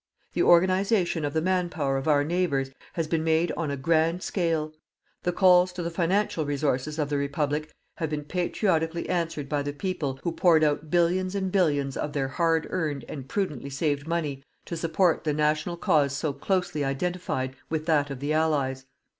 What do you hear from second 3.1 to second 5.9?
made on a grand scale. The calls to